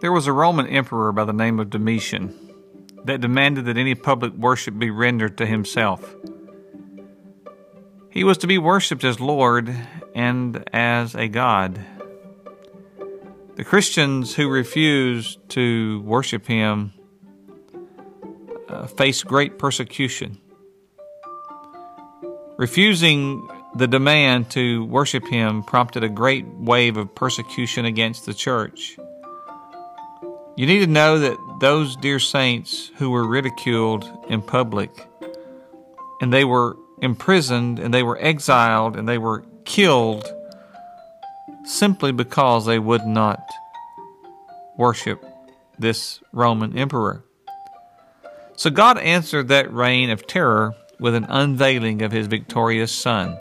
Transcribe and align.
There 0.00 0.12
was 0.12 0.26
a 0.26 0.32
Roman 0.32 0.66
emperor 0.66 1.12
by 1.12 1.24
the 1.24 1.34
name 1.34 1.60
of 1.60 1.68
Domitian 1.68 2.34
that 3.04 3.20
demanded 3.20 3.66
that 3.66 3.76
any 3.76 3.94
public 3.94 4.32
worship 4.32 4.78
be 4.78 4.90
rendered 4.90 5.36
to 5.38 5.46
himself. 5.46 6.14
He 8.10 8.24
was 8.24 8.38
to 8.38 8.46
be 8.46 8.56
worshipped 8.56 9.04
as 9.04 9.20
Lord 9.20 9.74
and 10.14 10.64
as 10.72 11.14
a 11.14 11.28
God. 11.28 11.84
The 13.56 13.64
Christians 13.64 14.34
who 14.34 14.48
refused 14.48 15.38
to 15.50 16.00
worship 16.00 16.46
him 16.46 16.94
uh, 18.70 18.86
faced 18.86 19.26
great 19.26 19.58
persecution. 19.58 20.38
Refusing 22.56 23.46
the 23.74 23.86
demand 23.86 24.50
to 24.52 24.86
worship 24.86 25.26
him 25.26 25.62
prompted 25.62 26.04
a 26.04 26.08
great 26.08 26.46
wave 26.46 26.96
of 26.96 27.14
persecution 27.14 27.84
against 27.84 28.24
the 28.24 28.32
church. 28.32 28.96
You 30.60 30.66
need 30.66 30.80
to 30.80 30.86
know 30.88 31.18
that 31.20 31.38
those 31.58 31.96
dear 31.96 32.18
saints 32.18 32.90
who 32.98 33.08
were 33.08 33.26
ridiculed 33.26 34.04
in 34.28 34.42
public 34.42 34.90
and 36.20 36.30
they 36.30 36.44
were 36.44 36.76
imprisoned 37.00 37.78
and 37.78 37.94
they 37.94 38.02
were 38.02 38.18
exiled 38.20 38.94
and 38.94 39.08
they 39.08 39.16
were 39.16 39.46
killed 39.64 40.30
simply 41.64 42.12
because 42.12 42.66
they 42.66 42.78
would 42.78 43.06
not 43.06 43.42
worship 44.76 45.24
this 45.78 46.20
Roman 46.30 46.76
emperor. 46.76 47.24
So 48.54 48.68
God 48.68 48.98
answered 48.98 49.48
that 49.48 49.72
reign 49.72 50.10
of 50.10 50.26
terror 50.26 50.74
with 50.98 51.14
an 51.14 51.24
unveiling 51.24 52.02
of 52.02 52.12
his 52.12 52.26
victorious 52.26 52.92
Son. 52.92 53.38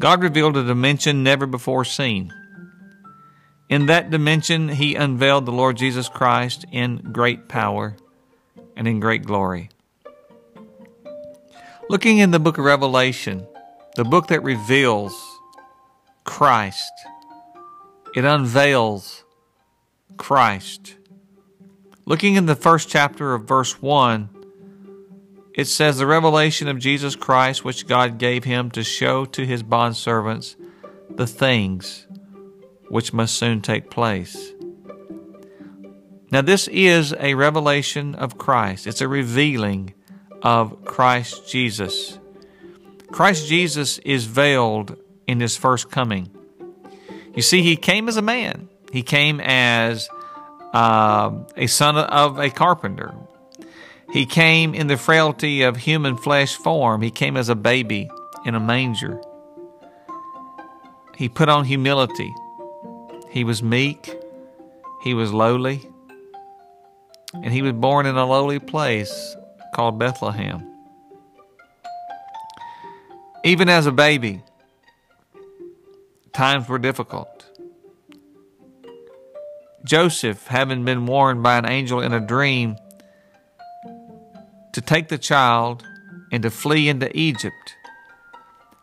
God 0.00 0.22
revealed 0.22 0.56
a 0.56 0.64
dimension 0.64 1.22
never 1.22 1.44
before 1.44 1.84
seen. 1.84 2.32
In 3.72 3.86
that 3.86 4.10
dimension, 4.10 4.68
he 4.68 4.96
unveiled 4.96 5.46
the 5.46 5.50
Lord 5.50 5.78
Jesus 5.78 6.06
Christ 6.06 6.66
in 6.70 6.98
great 7.10 7.48
power 7.48 7.96
and 8.76 8.86
in 8.86 9.00
great 9.00 9.24
glory. 9.24 9.70
Looking 11.88 12.18
in 12.18 12.32
the 12.32 12.38
book 12.38 12.58
of 12.58 12.66
Revelation, 12.66 13.46
the 13.96 14.04
book 14.04 14.26
that 14.26 14.42
reveals 14.42 15.18
Christ, 16.24 16.92
it 18.14 18.26
unveils 18.26 19.24
Christ. 20.18 20.96
Looking 22.04 22.34
in 22.34 22.44
the 22.44 22.54
first 22.54 22.90
chapter 22.90 23.32
of 23.32 23.48
verse 23.48 23.80
1, 23.80 24.28
it 25.54 25.64
says, 25.64 25.96
The 25.96 26.06
revelation 26.06 26.68
of 26.68 26.78
Jesus 26.78 27.16
Christ, 27.16 27.64
which 27.64 27.86
God 27.86 28.18
gave 28.18 28.44
him 28.44 28.70
to 28.72 28.84
show 28.84 29.24
to 29.24 29.46
his 29.46 29.62
bondservants 29.62 30.56
the 31.08 31.26
things 31.26 32.06
which 32.92 33.14
must 33.14 33.36
soon 33.36 33.62
take 33.62 33.88
place. 33.88 34.52
Now, 36.30 36.42
this 36.42 36.68
is 36.68 37.14
a 37.18 37.32
revelation 37.32 38.14
of 38.14 38.36
Christ, 38.36 38.86
it's 38.86 39.00
a 39.00 39.08
revealing 39.08 39.94
of 40.42 40.84
Christ 40.84 41.48
Jesus. 41.48 42.18
Christ 43.10 43.48
Jesus 43.48 43.96
is 44.00 44.26
veiled 44.26 44.98
in 45.26 45.40
his 45.40 45.56
first 45.56 45.90
coming. 45.90 46.28
You 47.34 47.40
see, 47.40 47.62
he 47.62 47.76
came 47.76 48.10
as 48.10 48.18
a 48.18 48.22
man, 48.22 48.68
he 48.92 49.02
came 49.02 49.40
as 49.40 50.10
uh, 50.74 51.32
a 51.56 51.68
son 51.68 51.96
of 51.96 52.38
a 52.38 52.50
carpenter. 52.50 53.14
He 54.12 54.26
came 54.26 54.74
in 54.74 54.88
the 54.88 54.98
frailty 54.98 55.62
of 55.62 55.78
human 55.78 56.18
flesh 56.18 56.56
form. 56.56 57.00
He 57.00 57.10
came 57.10 57.38
as 57.38 57.48
a 57.48 57.54
baby 57.54 58.10
in 58.44 58.54
a 58.54 58.60
manger. 58.60 59.18
He 61.16 61.30
put 61.30 61.48
on 61.48 61.64
humility. 61.64 62.34
He 63.32 63.44
was 63.44 63.62
meek, 63.62 64.14
he 65.02 65.14
was 65.14 65.32
lowly, 65.32 65.88
and 67.32 67.50
he 67.50 67.62
was 67.62 67.72
born 67.72 68.04
in 68.04 68.14
a 68.14 68.26
lowly 68.26 68.58
place 68.58 69.34
called 69.74 69.98
Bethlehem. 69.98 70.70
Even 73.42 73.70
as 73.70 73.86
a 73.86 73.90
baby, 73.90 74.42
times 76.34 76.68
were 76.68 76.78
difficult. 76.78 77.58
Joseph, 79.82 80.48
having 80.48 80.84
been 80.84 81.06
warned 81.06 81.42
by 81.42 81.56
an 81.56 81.64
angel 81.64 82.02
in 82.02 82.12
a 82.12 82.20
dream 82.20 82.76
to 84.74 84.82
take 84.82 85.08
the 85.08 85.16
child 85.16 85.82
and 86.30 86.42
to 86.42 86.50
flee 86.50 86.86
into 86.86 87.10
Egypt. 87.16 87.76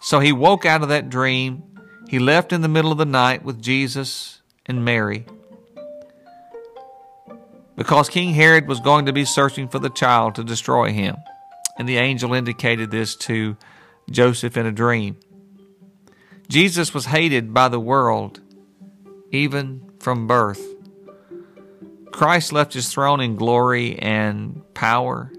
So 0.02 0.20
he 0.20 0.32
woke 0.32 0.66
out 0.66 0.82
of 0.82 0.90
that 0.90 1.12
dream. 1.12 1.62
He 2.08 2.18
left 2.18 2.52
in 2.52 2.62
the 2.62 2.68
middle 2.68 2.92
of 2.92 2.98
the 2.98 3.06
night 3.06 3.44
with 3.44 3.62
Jesus 3.62 4.39
and 4.70 4.86
Mary. 4.86 5.26
Because 7.76 8.08
King 8.08 8.34
Herod 8.34 8.68
was 8.68 8.80
going 8.80 9.08
to 9.08 9.14
be 9.14 9.26
searching 9.26 9.68
for 9.68 9.80
the 9.80 9.90
child 9.90 10.36
to 10.36 10.44
destroy 10.44 10.92
him. 10.92 11.18
And 11.78 11.90
the 11.90 11.98
angel 11.98 12.34
indicated 12.34 12.92
this 12.92 13.16
to 13.18 13.58
Joseph 14.12 14.56
in 14.56 14.66
a 14.66 14.72
dream. 14.72 15.18
Jesus 16.48 16.94
was 16.94 17.06
hated 17.06 17.54
by 17.54 17.68
the 17.68 17.80
world, 17.80 18.42
even 19.32 19.92
from 20.00 20.28
birth. 20.28 20.66
Christ 22.12 22.52
left 22.52 22.74
his 22.74 22.92
throne 22.92 23.22
in 23.22 23.36
glory 23.36 23.98
and 23.98 24.62
power. 24.74 25.32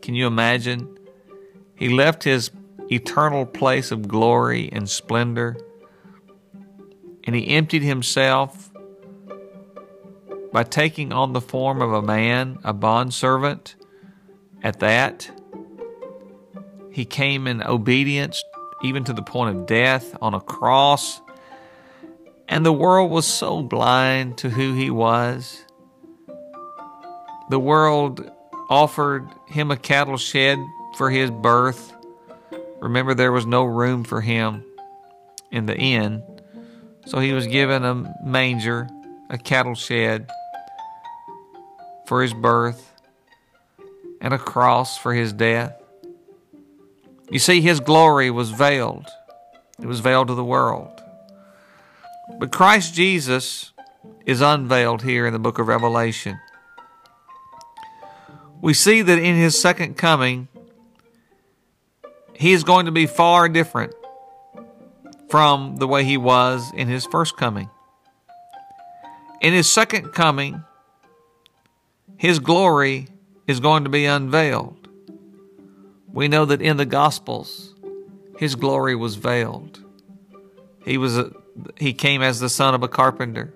Can 0.00 0.14
you 0.14 0.26
imagine? 0.26 0.98
He 1.76 1.88
left 1.88 2.24
his 2.24 2.50
eternal 2.90 3.46
place 3.46 3.90
of 3.90 4.08
glory 4.08 4.70
and 4.72 4.88
splendor 4.88 5.56
and 7.24 7.36
he 7.36 7.48
emptied 7.48 7.82
himself 7.82 8.70
by 10.52 10.62
taking 10.62 11.12
on 11.12 11.32
the 11.32 11.40
form 11.40 11.80
of 11.80 11.92
a 11.92 12.02
man, 12.02 12.58
a 12.62 12.72
bondservant. 12.72 13.74
At 14.62 14.80
that, 14.80 15.30
he 16.90 17.04
came 17.04 17.46
in 17.46 17.62
obedience 17.62 18.44
even 18.82 19.04
to 19.04 19.12
the 19.12 19.22
point 19.22 19.56
of 19.56 19.66
death 19.66 20.16
on 20.20 20.34
a 20.34 20.40
cross. 20.40 21.20
And 22.48 22.66
the 22.66 22.72
world 22.72 23.10
was 23.10 23.26
so 23.26 23.62
blind 23.62 24.38
to 24.38 24.50
who 24.50 24.74
he 24.74 24.90
was. 24.90 25.64
The 27.48 27.58
world 27.58 28.30
offered 28.68 29.28
him 29.46 29.70
a 29.70 29.76
cattle 29.76 30.16
shed 30.16 30.58
for 30.96 31.10
his 31.10 31.30
birth. 31.30 31.94
Remember, 32.80 33.14
there 33.14 33.32
was 33.32 33.46
no 33.46 33.64
room 33.64 34.04
for 34.04 34.20
him 34.20 34.64
in 35.50 35.66
the 35.66 35.76
inn. 35.76 36.22
So 37.12 37.18
he 37.18 37.34
was 37.34 37.46
given 37.46 37.84
a 37.84 37.94
manger, 38.24 38.88
a 39.28 39.36
cattle 39.36 39.74
shed 39.74 40.30
for 42.06 42.22
his 42.22 42.32
birth, 42.32 42.90
and 44.22 44.32
a 44.32 44.38
cross 44.38 44.96
for 44.96 45.12
his 45.12 45.30
death. 45.34 45.74
You 47.30 47.38
see, 47.38 47.60
his 47.60 47.80
glory 47.80 48.30
was 48.30 48.48
veiled, 48.48 49.04
it 49.78 49.84
was 49.84 50.00
veiled 50.00 50.28
to 50.28 50.34
the 50.34 50.42
world. 50.42 51.02
But 52.38 52.50
Christ 52.50 52.94
Jesus 52.94 53.72
is 54.24 54.40
unveiled 54.40 55.02
here 55.02 55.26
in 55.26 55.34
the 55.34 55.38
book 55.38 55.58
of 55.58 55.68
Revelation. 55.68 56.40
We 58.62 58.72
see 58.72 59.02
that 59.02 59.18
in 59.18 59.36
his 59.36 59.60
second 59.60 59.98
coming, 59.98 60.48
he 62.32 62.54
is 62.54 62.64
going 62.64 62.86
to 62.86 62.92
be 62.92 63.04
far 63.04 63.50
different 63.50 63.92
from 65.32 65.76
the 65.76 65.88
way 65.88 66.04
he 66.04 66.18
was 66.18 66.70
in 66.74 66.88
his 66.88 67.06
first 67.06 67.38
coming. 67.38 67.70
In 69.40 69.54
his 69.54 69.66
second 69.66 70.12
coming, 70.12 70.62
his 72.18 72.38
glory 72.38 73.08
is 73.46 73.58
going 73.58 73.84
to 73.84 73.88
be 73.88 74.04
unveiled. 74.04 74.88
We 76.12 76.28
know 76.28 76.44
that 76.44 76.60
in 76.60 76.76
the 76.76 76.84
Gospels, 76.84 77.74
his 78.36 78.56
glory 78.56 78.94
was 78.94 79.14
veiled. 79.14 79.82
He 80.84 80.98
was 80.98 81.16
a, 81.16 81.32
he 81.78 81.94
came 81.94 82.20
as 82.20 82.38
the 82.38 82.50
son 82.50 82.74
of 82.74 82.82
a 82.82 82.88
carpenter. 82.88 83.54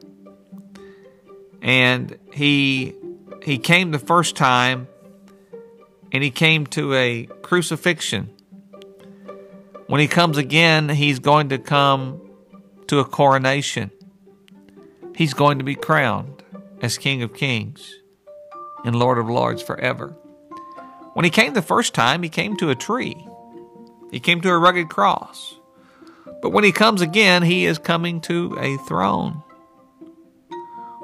And 1.60 2.18
he 2.32 2.94
he 3.42 3.58
came 3.58 3.90
the 3.90 3.98
first 3.98 4.34
time 4.34 4.88
and 6.10 6.24
he 6.24 6.30
came 6.30 6.66
to 6.68 6.94
a 6.94 7.26
crucifixion 7.42 8.30
when 9.86 10.00
he 10.00 10.08
comes 10.08 10.36
again, 10.36 10.88
he's 10.88 11.18
going 11.18 11.50
to 11.50 11.58
come 11.58 12.20
to 12.88 12.98
a 12.98 13.04
coronation. 13.04 13.90
He's 15.14 15.34
going 15.34 15.58
to 15.58 15.64
be 15.64 15.74
crowned 15.74 16.42
as 16.82 16.98
King 16.98 17.22
of 17.22 17.34
Kings 17.34 17.94
and 18.84 18.96
Lord 18.96 19.18
of 19.18 19.28
Lords 19.28 19.62
forever. 19.62 20.16
When 21.14 21.24
he 21.24 21.30
came 21.30 21.54
the 21.54 21.62
first 21.62 21.94
time, 21.94 22.22
he 22.22 22.28
came 22.28 22.56
to 22.56 22.70
a 22.70 22.74
tree, 22.74 23.16
he 24.10 24.20
came 24.20 24.40
to 24.42 24.50
a 24.50 24.58
rugged 24.58 24.88
cross. 24.88 25.54
But 26.42 26.50
when 26.50 26.64
he 26.64 26.72
comes 26.72 27.00
again, 27.00 27.42
he 27.42 27.64
is 27.64 27.78
coming 27.78 28.20
to 28.22 28.56
a 28.60 28.76
throne. 28.86 29.42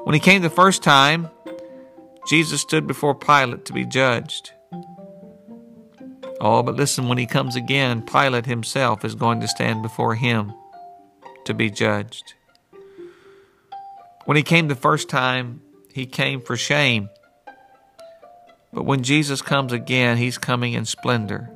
When 0.04 0.14
he 0.14 0.20
came 0.20 0.42
the 0.42 0.50
first 0.50 0.82
time, 0.82 1.30
Jesus 2.28 2.60
stood 2.60 2.86
before 2.86 3.14
Pilate 3.14 3.64
to 3.64 3.72
be 3.72 3.84
judged. 3.84 4.52
Oh, 6.44 6.64
but 6.64 6.74
listen, 6.74 7.06
when 7.06 7.18
he 7.18 7.26
comes 7.26 7.54
again, 7.54 8.02
Pilate 8.02 8.46
himself 8.46 9.04
is 9.04 9.14
going 9.14 9.38
to 9.40 9.46
stand 9.46 9.80
before 9.80 10.16
him 10.16 10.52
to 11.44 11.54
be 11.54 11.70
judged. 11.70 12.34
When 14.24 14.36
he 14.36 14.42
came 14.42 14.66
the 14.66 14.74
first 14.74 15.08
time, 15.08 15.62
he 15.94 16.04
came 16.04 16.40
for 16.40 16.56
shame. 16.56 17.10
But 18.72 18.86
when 18.86 19.04
Jesus 19.04 19.40
comes 19.40 19.72
again, 19.72 20.16
he's 20.16 20.36
coming 20.36 20.72
in 20.72 20.84
splendor. 20.84 21.48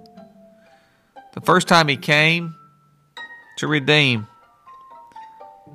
The 1.35 1.41
first 1.41 1.67
time 1.67 1.89
he 1.89 1.97
came 1.97 2.55
to 3.59 3.67
redeem. 3.67 4.29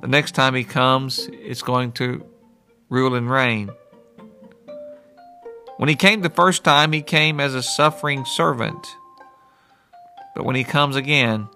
The 0.00 0.08
next 0.08 0.32
time 0.32 0.54
he 0.54 0.64
comes, 0.64 1.28
it's 1.30 1.60
going 1.60 1.92
to 1.92 2.24
rule 2.88 3.14
and 3.14 3.30
reign. 3.30 3.72
When 5.76 5.90
he 5.90 5.96
came 5.96 6.22
the 6.22 6.30
first 6.30 6.64
time, 6.64 6.92
he 6.92 7.02
came 7.02 7.40
as 7.40 7.54
a 7.54 7.62
suffering 7.62 8.24
servant. 8.24 8.86
But 10.34 10.44
when 10.44 10.56
he 10.56 10.64
comes 10.64 10.96
again, 10.96 11.48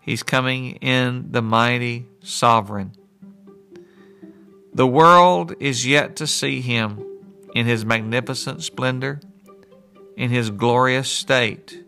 he's 0.00 0.22
coming 0.22 0.76
in 0.76 1.32
the 1.32 1.42
mighty 1.42 2.06
sovereign. 2.22 2.92
The 4.74 4.86
world 4.86 5.54
is 5.60 5.86
yet 5.86 6.16
to 6.16 6.26
see 6.26 6.60
him 6.60 7.04
in 7.54 7.66
his 7.66 7.84
magnificent 7.84 8.62
splendor, 8.62 9.20
in 10.16 10.30
his 10.30 10.50
glorious 10.50 11.10
state. 11.10 11.84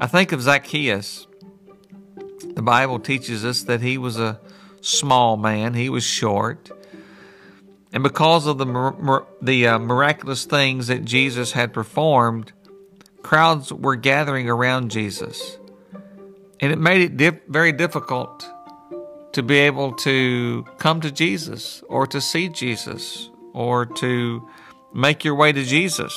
I 0.00 0.06
think 0.06 0.32
of 0.32 0.42
Zacchaeus. 0.42 1.26
The 2.54 2.62
Bible 2.62 2.98
teaches 2.98 3.44
us 3.44 3.62
that 3.64 3.80
he 3.80 3.98
was 3.98 4.18
a 4.18 4.40
small 4.80 5.36
man, 5.36 5.74
he 5.74 5.88
was 5.88 6.04
short. 6.04 6.70
And 7.92 8.02
because 8.02 8.46
of 8.46 8.58
the, 8.58 9.24
the 9.40 9.66
uh, 9.66 9.78
miraculous 9.78 10.44
things 10.44 10.86
that 10.86 11.04
Jesus 11.04 11.52
had 11.52 11.72
performed, 11.72 12.52
crowds 13.22 13.72
were 13.72 13.96
gathering 13.96 14.48
around 14.48 14.90
Jesus. 14.90 15.58
And 16.60 16.72
it 16.72 16.78
made 16.78 17.00
it 17.00 17.16
dip, 17.16 17.48
very 17.48 17.72
difficult 17.72 18.46
to 19.32 19.42
be 19.42 19.58
able 19.58 19.92
to 19.92 20.64
come 20.78 21.00
to 21.00 21.10
Jesus 21.10 21.82
or 21.88 22.06
to 22.06 22.20
see 22.20 22.48
Jesus 22.48 23.30
or 23.52 23.86
to 23.86 24.48
make 24.94 25.24
your 25.24 25.34
way 25.34 25.52
to 25.52 25.64
Jesus. 25.64 26.16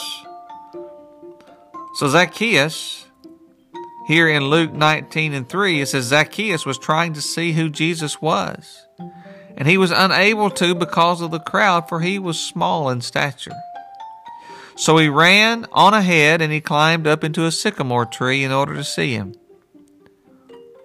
So, 1.95 2.09
Zacchaeus, 2.09 3.05
here 4.07 4.27
in 4.27 4.43
Luke 4.43 4.73
19 4.73 5.33
and 5.33 5.47
3, 5.47 5.81
it 5.81 5.87
says 5.87 6.05
Zacchaeus 6.05 6.65
was 6.65 6.77
trying 6.77 7.13
to 7.13 7.21
see 7.21 7.53
who 7.53 7.69
Jesus 7.69 8.21
was. 8.21 8.85
And 9.57 9.67
he 9.67 9.77
was 9.77 9.91
unable 9.91 10.49
to 10.51 10.75
because 10.75 11.21
of 11.21 11.31
the 11.31 11.39
crowd, 11.39 11.87
for 11.87 12.01
he 12.01 12.19
was 12.19 12.37
small 12.37 12.89
in 12.89 12.99
stature. 12.99 13.55
So 14.75 14.97
he 14.97 15.07
ran 15.07 15.65
on 15.71 15.93
ahead 15.93 16.41
and 16.41 16.51
he 16.51 16.59
climbed 16.59 17.07
up 17.07 17.23
into 17.23 17.45
a 17.45 17.51
sycamore 17.51 18.05
tree 18.05 18.43
in 18.43 18.51
order 18.51 18.75
to 18.75 18.83
see 18.83 19.13
him, 19.13 19.33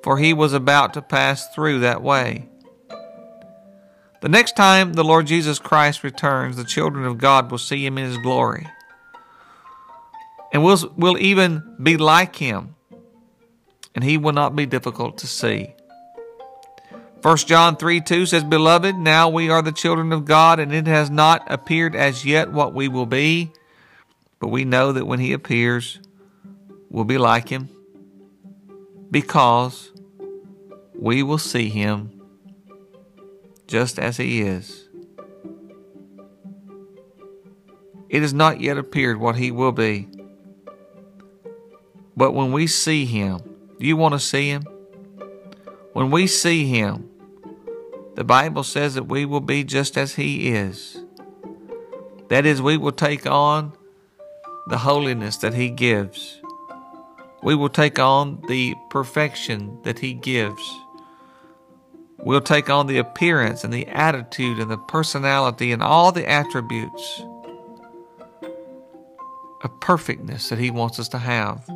for 0.03 0.19
he 0.19 0.33
was 0.33 0.53
about 0.53 0.95
to 0.95 1.03
pass 1.03 1.53
through 1.55 1.81
that 1.81 2.01
way. 2.01 2.49
The 4.21 4.29
next 4.29 4.55
time 4.55 4.93
the 4.93 5.05
Lord 5.05 5.27
Jesus 5.27 5.59
Christ 5.59 6.05
returns, 6.05 6.57
the 6.57 6.65
children 6.65 7.05
of 7.05 7.19
God 7.19 7.51
will 7.51 7.59
see 7.59 7.85
him 7.85 7.99
in 7.99 8.05
his 8.05 8.19
glory. 8.19 8.67
And 10.53 10.63
we'll, 10.63 10.93
we'll 10.97 11.19
even 11.19 11.77
be 11.83 11.97
like 11.97 12.37
him, 12.37 12.75
and 13.95 14.05
he 14.05 14.19
will 14.19 14.33
not 14.33 14.55
be 14.55 14.67
difficult 14.67 15.19
to 15.19 15.27
see. 15.27 15.75
1 17.23 17.37
John 17.39 17.77
3 17.77 18.01
2 18.01 18.27
says, 18.27 18.45
Beloved, 18.45 18.97
now 18.97 19.29
we 19.29 19.49
are 19.49 19.63
the 19.63 19.73
children 19.73 20.13
of 20.13 20.25
God, 20.25 20.59
and 20.59 20.73
it 20.73 20.87
has 20.87 21.11
not 21.11 21.51
appeared 21.51 21.95
as 21.95 22.25
yet 22.25 22.53
what 22.53 22.75
we 22.75 22.89
will 22.89 23.07
be, 23.07 23.53
but 24.41 24.49
we 24.49 24.65
know 24.65 24.91
that 24.93 25.07
when 25.07 25.21
he 25.21 25.33
appears, 25.33 26.01
we'll 26.89 27.05
be 27.05 27.19
like 27.19 27.51
him, 27.51 27.69
because 29.11 29.93
we 30.95 31.23
will 31.23 31.39
see 31.39 31.69
him 31.69 32.21
just 33.67 33.99
as 33.99 34.17
he 34.17 34.41
is. 34.41 34.89
It 38.09 38.23
has 38.23 38.35
not 38.35 38.61
yet 38.61 38.77
appeared 38.77 39.21
what 39.21 39.37
he 39.37 39.53
will 39.53 39.71
be. 39.71 40.09
But 42.17 42.33
when 42.33 42.51
we 42.51 42.67
see 42.67 43.05
him, 43.05 43.39
do 43.79 43.87
you 43.87 43.97
want 43.97 44.15
to 44.15 44.19
see 44.19 44.49
him? 44.49 44.65
When 45.93 46.11
we 46.11 46.27
see 46.27 46.67
him, 46.67 47.09
the 48.17 48.25
Bible 48.25 48.65
says 48.65 48.95
that 48.95 49.05
we 49.05 49.25
will 49.25 49.41
be 49.41 49.63
just 49.65 49.97
as 49.97 50.17
he 50.17 50.49
is. 50.49 51.05
That 52.29 52.45
is, 52.45 52.61
we 52.61 52.77
will 52.77 52.93
take 52.93 53.27
on 53.27 53.73
the 54.69 54.79
holiness 54.79 55.37
that 55.39 55.55
he 55.55 55.71
gives. 55.71 56.41
We 57.43 57.55
will 57.55 57.69
take 57.69 57.99
on 57.99 58.43
the 58.49 58.75
perfection 58.91 59.81
that 59.83 59.99
he 59.99 60.13
gives. 60.13 60.63
We'll 62.23 62.43
take 62.43 62.69
on 62.69 62.87
the 62.87 62.99
appearance 62.99 63.65
and 63.65 63.73
the 63.73 63.87
attitude 63.89 64.59
and 64.59 64.71
the 64.71 64.77
personality 64.77 65.73
and 65.73 65.83
all 65.83 66.13
the 66.13 66.29
attributes 66.29 67.23
of 69.63 69.81
perfectness 69.81 70.51
that 70.51 70.59
He 70.59 70.71
wants 70.71 70.99
us 70.99 71.09
to 71.09 71.19
have. 71.19 71.67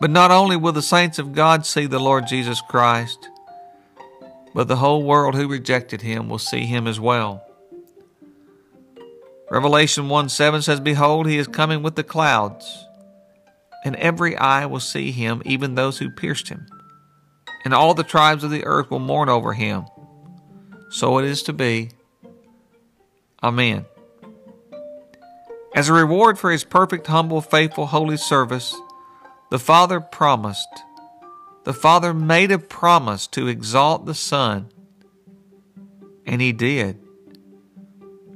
But 0.00 0.10
not 0.10 0.30
only 0.30 0.56
will 0.56 0.72
the 0.72 0.82
saints 0.82 1.18
of 1.18 1.32
God 1.32 1.66
see 1.66 1.86
the 1.86 1.98
Lord 1.98 2.28
Jesus 2.28 2.60
Christ, 2.60 3.28
but 4.54 4.68
the 4.68 4.76
whole 4.76 5.02
world 5.02 5.34
who 5.34 5.48
rejected 5.48 6.02
Him 6.02 6.28
will 6.28 6.38
see 6.38 6.66
Him 6.66 6.86
as 6.86 7.00
well. 7.00 7.44
Revelation 9.50 10.08
1 10.08 10.28
7 10.28 10.62
says, 10.62 10.80
Behold, 10.80 11.26
He 11.26 11.38
is 11.38 11.48
coming 11.48 11.82
with 11.82 11.96
the 11.96 12.04
clouds, 12.04 12.86
and 13.84 13.96
every 13.96 14.36
eye 14.36 14.66
will 14.66 14.80
see 14.80 15.10
Him, 15.10 15.42
even 15.44 15.74
those 15.74 15.98
who 15.98 16.10
pierced 16.10 16.48
Him 16.48 16.66
and 17.64 17.74
all 17.74 17.94
the 17.94 18.02
tribes 18.02 18.44
of 18.44 18.50
the 18.50 18.64
earth 18.64 18.90
will 18.90 18.98
mourn 18.98 19.28
over 19.28 19.52
him. 19.52 19.84
So 20.90 21.18
it 21.18 21.26
is 21.26 21.42
to 21.44 21.52
be. 21.52 21.90
Amen. 23.42 23.84
As 25.74 25.88
a 25.88 25.92
reward 25.92 26.38
for 26.38 26.50
his 26.50 26.64
perfect, 26.64 27.06
humble, 27.08 27.40
faithful, 27.40 27.86
holy 27.86 28.16
service, 28.16 28.74
the 29.50 29.58
Father 29.58 30.00
promised, 30.00 30.82
the 31.64 31.74
Father 31.74 32.14
made 32.14 32.50
a 32.50 32.58
promise 32.58 33.26
to 33.28 33.48
exalt 33.48 34.06
the 34.06 34.14
Son, 34.14 34.70
and 36.26 36.40
he 36.40 36.52
did. 36.52 36.98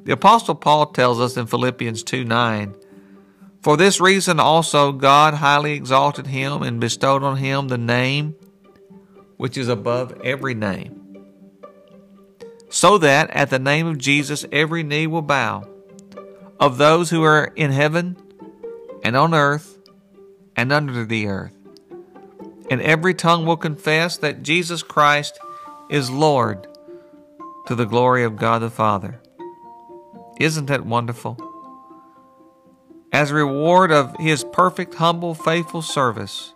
The 0.05 0.13
Apostle 0.13 0.57
Paul 0.57 0.87
tells 0.87 1.21
us 1.21 1.37
in 1.37 1.47
Philippians 1.47 2.03
2 2.03 2.25
9, 2.25 2.75
For 3.61 3.77
this 3.77 4.01
reason 4.01 4.41
also 4.41 4.91
God 4.91 5.35
highly 5.35 5.73
exalted 5.73 6.27
him 6.27 6.63
and 6.63 6.81
bestowed 6.81 7.23
on 7.23 7.37
him 7.37 7.69
the 7.69 7.79
name 7.79 8.35
which 9.37 9.57
is 9.57 9.69
above 9.69 10.21
every 10.25 10.55
name, 10.55 11.25
so 12.69 12.99
that 12.99 13.31
at 13.31 13.51
the 13.51 13.59
name 13.59 13.87
of 13.87 13.99
Jesus 13.99 14.45
every 14.51 14.83
knee 14.83 15.07
will 15.07 15.23
bow, 15.23 15.69
of 16.59 16.79
those 16.79 17.11
who 17.11 17.23
are 17.23 17.53
in 17.57 17.71
heaven 17.71 18.17
and 19.05 19.17
on 19.17 19.35
earth 19.35 19.79
and 20.57 20.73
under 20.73 21.05
the 21.05 21.27
earth, 21.29 21.57
and 22.71 22.81
every 22.81 23.15
tongue 23.15 23.47
will 23.47 23.57
confess 23.57 24.17
that 24.17 24.43
Jesus 24.43 24.83
Christ 24.83 25.39
is 25.89 26.11
Lord 26.11 26.67
to 27.67 27.77
the 27.77 27.85
glory 27.85 28.25
of 28.25 28.37
God 28.37 28.61
the 28.61 28.71
Father. 28.71 29.22
Isn't 30.43 30.67
that 30.67 30.85
wonderful? 30.85 31.39
As 33.13 33.31
a 33.31 33.35
reward 33.37 33.93
of 33.93 34.17
his 34.19 34.43
perfect, 34.43 34.95
humble, 34.95 35.37
faithful 35.37 35.83
service, 35.83 36.53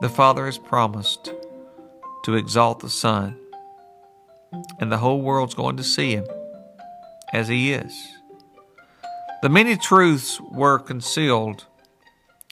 the 0.00 0.08
Father 0.08 0.46
has 0.46 0.56
promised 0.56 1.32
to 2.22 2.36
exalt 2.36 2.78
the 2.78 2.88
Son, 2.88 3.36
and 4.78 4.92
the 4.92 4.98
whole 4.98 5.20
world's 5.20 5.56
going 5.56 5.76
to 5.78 5.82
see 5.82 6.12
him 6.12 6.24
as 7.32 7.48
he 7.48 7.72
is. 7.72 7.92
The 9.42 9.48
many 9.48 9.76
truths 9.76 10.40
were 10.40 10.78
concealed 10.78 11.66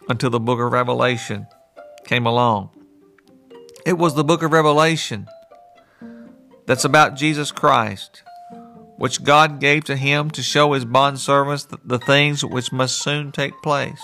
until 0.08 0.30
the 0.30 0.40
book 0.40 0.58
of 0.58 0.72
Revelation 0.72 1.46
came 2.04 2.26
along. 2.26 2.70
It 3.86 3.96
was 3.96 4.16
the 4.16 4.24
book 4.24 4.42
of 4.42 4.50
Revelation 4.50 5.28
that's 6.66 6.84
about 6.84 7.14
Jesus 7.14 7.52
Christ, 7.52 8.24
which 8.98 9.22
God 9.22 9.60
gave 9.60 9.84
to 9.84 9.96
him 9.96 10.28
to 10.32 10.42
show 10.42 10.72
his 10.72 10.84
bondservants 10.84 11.68
the 11.84 12.00
things 12.00 12.44
which 12.44 12.72
must 12.72 13.00
soon 13.00 13.30
take 13.30 13.62
place. 13.62 14.02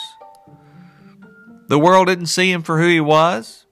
The 1.67 1.81
world 1.81 2.07
didn't 2.07 2.27
see 2.27 2.53
him 2.53 2.63
for 2.63 2.81
who 2.81 2.87
he 2.87 3.01
was. 3.01 3.67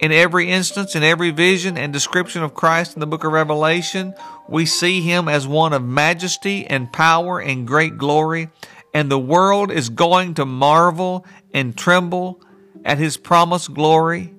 In 0.00 0.10
every 0.10 0.50
instance, 0.50 0.96
in 0.96 1.04
every 1.04 1.30
vision 1.30 1.78
and 1.78 1.92
description 1.92 2.42
of 2.42 2.54
Christ 2.54 2.94
in 2.94 3.00
the 3.00 3.06
book 3.06 3.22
of 3.22 3.30
Revelation, 3.30 4.14
we 4.48 4.66
see 4.66 5.00
him 5.00 5.28
as 5.28 5.46
one 5.46 5.72
of 5.72 5.84
majesty 5.84 6.66
and 6.66 6.92
power 6.92 7.40
and 7.40 7.64
great 7.64 7.96
glory, 7.96 8.48
and 8.92 9.08
the 9.08 9.20
world 9.20 9.70
is 9.70 9.90
going 9.90 10.34
to 10.34 10.44
marvel 10.44 11.24
and 11.54 11.78
tremble 11.78 12.40
at 12.84 12.98
his 12.98 13.16
promised 13.16 13.72
glory 13.72 14.34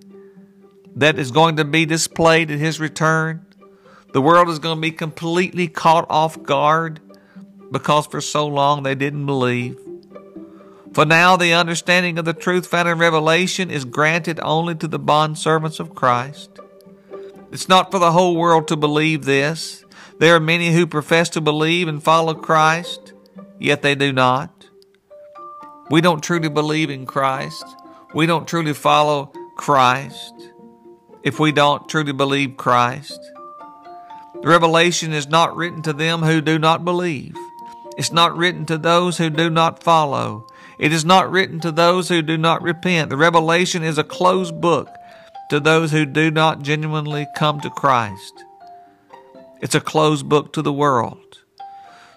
that 0.97 1.17
is 1.17 1.31
going 1.31 1.55
to 1.55 1.63
be 1.63 1.85
displayed 1.85 2.51
at 2.51 2.59
his 2.59 2.81
return. 2.81 3.45
The 4.13 4.21
world 4.21 4.47
is 4.49 4.59
going 4.59 4.77
to 4.77 4.81
be 4.81 4.91
completely 4.91 5.67
caught 5.67 6.05
off 6.09 6.41
guard 6.41 6.99
because 7.71 8.05
for 8.05 8.21
so 8.21 8.47
long 8.47 8.83
they 8.83 8.95
didn't 8.95 9.25
believe. 9.25 9.79
For 10.93 11.05
now 11.05 11.35
the 11.35 11.53
understanding 11.53 12.19
of 12.19 12.25
the 12.25 12.33
truth 12.33 12.67
found 12.67 12.87
in 12.87 12.99
Revelation 12.99 13.71
is 13.71 13.83
granted 13.83 14.39
only 14.43 14.75
to 14.75 14.87
the 14.87 14.99
bondservants 14.99 15.79
of 15.79 15.95
Christ. 15.95 16.59
It's 17.51 17.67
not 17.67 17.89
for 17.89 17.97
the 17.97 18.11
whole 18.11 18.35
world 18.35 18.67
to 18.67 18.75
believe 18.75 19.25
this. 19.25 19.83
There 20.19 20.35
are 20.35 20.39
many 20.39 20.71
who 20.71 20.85
profess 20.85 21.29
to 21.29 21.41
believe 21.41 21.87
and 21.87 22.01
follow 22.01 22.35
Christ, 22.35 23.13
yet 23.59 23.81
they 23.81 23.95
do 23.95 24.13
not. 24.13 24.67
We 25.89 26.01
don't 26.01 26.23
truly 26.23 26.49
believe 26.49 26.91
in 26.91 27.07
Christ. 27.07 27.65
We 28.13 28.27
don't 28.27 28.47
truly 28.47 28.73
follow 28.73 29.31
Christ 29.57 30.33
if 31.23 31.39
we 31.39 31.51
don't 31.51 31.89
truly 31.89 32.13
believe 32.13 32.57
Christ. 32.57 33.19
The 34.43 34.49
revelation 34.49 35.13
is 35.13 35.29
not 35.29 35.55
written 35.55 35.81
to 35.83 35.93
them 35.93 36.21
who 36.21 36.41
do 36.41 36.59
not 36.59 36.83
believe. 36.83 37.33
It's 37.97 38.11
not 38.11 38.35
written 38.35 38.65
to 38.65 38.77
those 38.77 39.17
who 39.17 39.29
do 39.29 39.49
not 39.49 39.81
follow. 39.81 40.47
It 40.77 40.91
is 40.91 41.05
not 41.05 41.31
written 41.31 41.61
to 41.61 41.71
those 41.71 42.09
who 42.09 42.21
do 42.21 42.37
not 42.37 42.61
repent. 42.61 43.09
The 43.09 43.15
revelation 43.15 43.83
is 43.83 43.97
a 43.97 44.03
closed 44.03 44.59
book 44.59 44.89
to 45.49 45.61
those 45.61 45.91
who 45.91 46.05
do 46.05 46.29
not 46.29 46.61
genuinely 46.61 47.25
come 47.37 47.61
to 47.61 47.69
Christ. 47.69 48.43
It's 49.61 49.75
a 49.75 49.79
closed 49.79 50.27
book 50.27 50.51
to 50.53 50.61
the 50.61 50.73
world. 50.73 51.39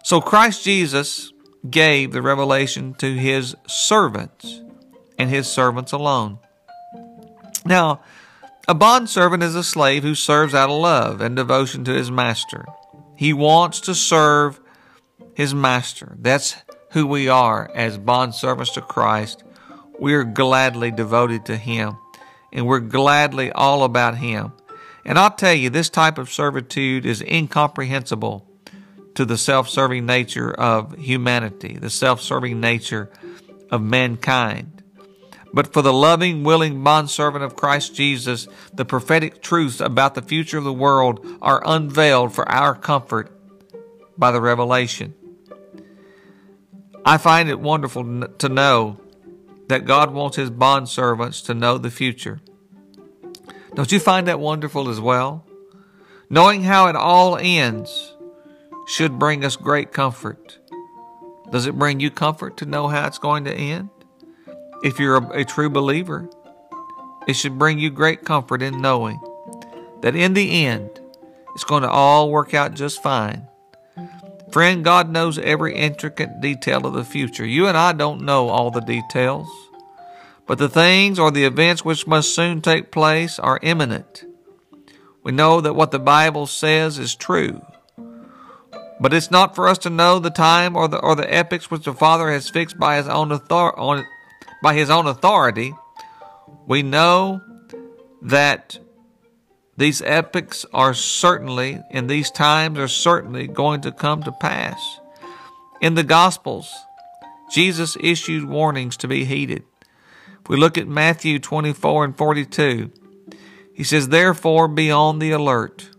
So 0.03 0.21
Christ 0.21 0.65
Jesus 0.65 1.33
gave 1.71 2.11
the 2.11 2.23
revelation 2.23 2.95
to 2.95 3.15
his 3.17 3.55
servants 3.69 4.63
and 5.17 5.31
his 5.31 5.47
servants 5.47 5.93
alone. 5.93 6.41
Now, 7.65 8.01
a 8.69 8.75
bondservant 8.75 9.43
is 9.43 9.55
a 9.55 9.65
slave 9.65 10.03
who 10.03 10.15
serves 10.15 10.55
out 10.55 10.71
of 10.71 10.81
love 10.81 11.21
and 11.21 11.37
devotion 11.37 11.85
to 11.85 11.93
his 11.93 12.11
master. 12.11 12.65
He 13.17 13.33
wants 13.33 13.81
to 13.83 13.95
serve 13.95 14.61
his 15.35 15.55
master. 15.55 16.17
That's 16.19 16.57
who 16.91 17.07
we 17.07 17.29
are 17.29 17.71
as 17.75 17.99
bondservants 17.99 18.75
to 18.75 18.81
Christ. 18.81 19.45
We're 19.99 20.25
gladly 20.25 20.91
devoted 20.91 21.47
to 21.47 21.57
him 21.57 21.97
and 22.53 22.67
we're 22.67 22.81
gladly 22.81 23.53
all 23.53 23.85
about 23.85 24.17
him. 24.17 24.53
And 25.05 25.19
I'll 25.19 25.31
tell 25.31 25.55
you, 25.55 25.71
this 25.71 25.89
type 25.89 26.19
of 26.19 26.31
servitude 26.31 27.07
is 27.07 27.23
incomprehensible 27.23 28.47
to 29.15 29.25
the 29.25 29.39
self 29.39 29.69
serving 29.69 30.05
nature 30.05 30.51
of 30.51 30.97
humanity, 30.99 31.79
the 31.81 31.91
self 31.91 32.21
serving 32.21 32.61
nature 32.61 33.11
of 33.71 33.83
mankind. 33.83 34.76
But 35.57 35.73
for 35.73 35.81
the 35.81 35.91
loving, 35.91 36.45
willing 36.45 36.85
bondservant 36.85 37.43
of 37.43 37.57
Christ 37.57 37.95
Jesus, 37.95 38.47
the 38.75 38.85
prophetic 38.85 39.41
truths 39.41 39.81
about 39.81 40.15
the 40.15 40.21
future 40.21 40.59
of 40.59 40.65
the 40.65 40.73
world 40.73 41.27
are 41.41 41.63
unveiled 41.65 42.35
for 42.35 42.47
our 42.47 42.75
comfort 42.75 43.33
by 44.19 44.33
the 44.33 44.41
revelation. 44.43 45.15
I 47.07 47.17
find 47.17 47.49
it 47.49 47.59
wonderful 47.59 48.27
to 48.27 48.49
know 48.51 49.01
that 49.69 49.87
God 49.87 50.13
wants 50.13 50.37
his 50.37 50.51
bondservants 50.51 51.43
to 51.47 51.55
know 51.55 51.79
the 51.79 51.91
future. 51.91 52.43
Don't 53.75 53.91
you 53.91 53.99
find 53.99 54.29
that 54.29 54.39
wonderful 54.39 54.91
as 54.91 55.01
well? 55.01 55.47
Knowing 56.29 56.65
how 56.65 56.89
it 56.89 56.97
all 56.97 57.39
ends 57.39 58.15
should 58.87 59.19
bring 59.19 59.43
us 59.43 59.57
great 59.57 59.91
comfort. 59.91 60.59
Does 61.51 61.65
it 61.65 61.79
bring 61.79 61.99
you 62.01 62.11
comfort 62.11 62.59
to 62.59 62.67
know 62.67 62.89
how 62.89 63.07
it's 63.07 63.17
going 63.17 63.45
to 63.45 63.55
end? 63.55 63.89
If 64.83 64.99
you're 64.99 65.17
a, 65.17 65.41
a 65.41 65.45
true 65.45 65.71
believer, 65.71 66.29
it 67.27 67.35
should 67.35 67.59
bring 67.59 67.79
you 67.79 67.91
great 67.91 68.25
comfort 68.25 68.63
in 68.63 68.81
knowing 68.81 69.21
that 70.03 70.15
in 70.15 70.35
the 70.35 70.67
end, 70.67 71.01
it's 71.55 71.65
going 71.65 71.83
to 71.83 71.91
all 71.91 72.31
work 72.31 72.55
out 72.55 72.75
just 72.75 73.03
fine. 73.03 73.49
Friend, 74.53 74.85
God 74.85 75.11
knows 75.11 75.39
every 75.39 75.75
intricate 75.75 76.41
detail 76.41 76.87
of 76.87 76.95
the 76.95 77.05
future. 77.05 77.45
You 77.45 77.67
and 77.67 77.77
I 77.77 77.93
don't 77.93 78.23
know 78.23 78.49
all 78.49 78.71
the 78.71 78.81
details, 78.81 79.49
but 80.47 80.59
the 80.59 80.69
things 80.69 81.19
or 81.19 81.31
the 81.31 81.45
events 81.45 81.85
which 81.85 82.07
must 82.07 82.35
soon 82.35 82.61
take 82.61 82.93
place 82.93 83.39
are 83.39 83.59
imminent. 83.63 84.25
We 85.23 85.33
know 85.33 85.61
that 85.61 85.75
what 85.75 85.91
the 85.91 85.99
Bible 85.99 86.47
says 86.47 86.99
is 86.99 87.17
true. 87.17 87.61
But 89.01 89.13
it's 89.13 89.31
not 89.31 89.55
for 89.55 89.69
us 89.69 89.79
to 89.79 89.91
know 89.91 90.19
the 90.19 90.31
time 90.31 90.77
or 90.77 90.89
the 90.89 90.99
or 90.99 91.17
the 91.17 91.31
epochs 91.33 91.71
which 91.71 91.85
the 91.85 91.93
Father 91.93 92.31
has 92.31 92.49
fixed 92.49 92.79
by 92.79 92.97
his 92.97 93.09
own 93.09 93.33
author- 93.33 93.79
on, 93.79 94.07
by 94.67 94.75
his 94.75 94.91
own 94.91 95.07
authority, 95.07 95.73
we 96.67 96.83
know 96.83 97.41
that 98.21 98.77
these 99.77 100.03
epochs 100.03 100.67
are 100.75 100.93
certainly, 100.93 101.81
in 101.93 102.09
these 102.09 102.33
times, 102.33 102.77
are 102.77 102.89
certainly 102.89 103.47
going 103.47 103.81
to 103.83 103.93
come 103.93 104.25
to 104.25 104.33
pass. 104.33 104.99
In 105.81 105.95
the 105.95 106.03
Gospels, 106.03 106.75
Jesus 107.49 107.97
issued 108.01 108.49
warnings 108.49 108.97
to 108.97 109.07
be 109.07 109.25
heeded. 109.25 109.63
If 110.41 110.49
we 110.49 110.57
look 110.57 110.77
at 110.77 110.89
Matthew 110.89 111.39
24 111.39 112.05
and 112.05 112.19
42, 112.19 112.91
he 113.73 113.85
says, 113.85 114.09
Therefore 114.09 114.67
be 114.67 114.91
on 114.91 115.21
the 115.21 115.31
alert, 115.31 115.91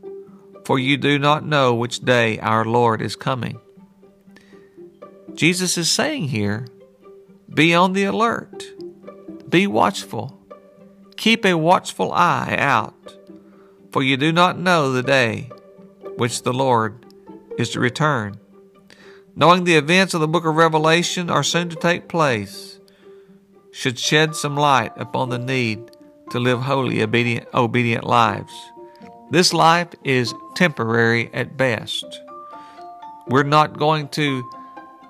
for 0.65 0.77
you 0.77 0.97
do 0.97 1.17
not 1.17 1.45
know 1.45 1.73
which 1.73 2.01
day 2.01 2.37
our 2.39 2.65
Lord 2.65 3.01
is 3.01 3.15
coming. 3.15 3.61
Jesus 5.35 5.77
is 5.77 5.89
saying 5.89 6.27
here, 6.27 6.67
be 7.53 7.73
on 7.73 7.93
the 7.93 8.03
alert. 8.03 8.63
Be 9.49 9.67
watchful. 9.67 10.39
Keep 11.15 11.45
a 11.45 11.57
watchful 11.57 12.11
eye 12.11 12.55
out, 12.59 13.17
for 13.91 14.03
you 14.03 14.17
do 14.17 14.31
not 14.31 14.59
know 14.59 14.91
the 14.91 15.03
day 15.03 15.49
which 16.17 16.43
the 16.43 16.53
Lord 16.53 17.05
is 17.57 17.69
to 17.71 17.79
return. 17.79 18.39
Knowing 19.35 19.63
the 19.63 19.75
events 19.75 20.13
of 20.13 20.21
the 20.21 20.27
book 20.27 20.45
of 20.45 20.55
Revelation 20.55 21.29
are 21.29 21.43
soon 21.43 21.69
to 21.69 21.75
take 21.75 22.07
place 22.07 22.79
should 23.71 23.99
shed 23.99 24.35
some 24.35 24.55
light 24.55 24.91
upon 24.95 25.29
the 25.29 25.37
need 25.37 25.91
to 26.31 26.39
live 26.39 26.61
holy, 26.61 27.01
obedient, 27.01 27.47
obedient 27.53 28.03
lives. 28.03 28.53
This 29.29 29.53
life 29.53 29.89
is 30.03 30.33
temporary 30.55 31.29
at 31.33 31.57
best. 31.57 32.05
We're 33.27 33.43
not 33.43 33.77
going 33.77 34.07
to 34.09 34.49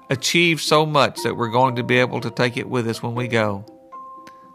achieved 0.09 0.61
so 0.61 0.85
much 0.85 1.23
that 1.23 1.35
we're 1.35 1.49
going 1.49 1.75
to 1.75 1.83
be 1.83 1.97
able 1.97 2.21
to 2.21 2.29
take 2.29 2.57
it 2.57 2.69
with 2.69 2.87
us 2.87 3.03
when 3.03 3.15
we 3.15 3.27
go. 3.27 3.65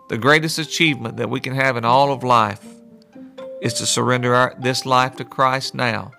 The 0.08 0.18
greatest 0.18 0.58
achievement 0.58 1.16
that 1.16 1.30
we 1.30 1.40
can 1.40 1.54
have 1.54 1.76
in 1.76 1.84
all 1.84 2.12
of 2.12 2.22
life 2.22 2.64
is 3.60 3.74
to 3.74 3.86
surrender 3.86 4.34
our, 4.34 4.54
this 4.58 4.84
life 4.84 5.16
to 5.16 5.24
Christ 5.24 5.74
now, 5.74 6.12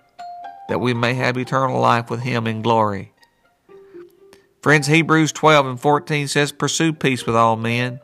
that 0.70 0.80
we 0.80 0.94
may 0.94 1.14
have 1.16 1.38
eternal 1.38 1.80
life 1.80 2.10
with 2.10 2.22
Him 2.22 2.48
in 2.48 2.62
glory. 2.62 3.12
Friends, 4.62 4.88
Hebrews 4.88 5.34
12 5.34 5.66
and 5.66 5.80
14 5.80 6.28
says, 6.28 6.52
Pursue 6.52 6.94
peace 6.94 7.26
with 7.26 7.36
all 7.36 7.58
men, 7.58 8.00